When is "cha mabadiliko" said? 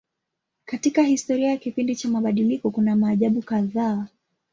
1.95-2.71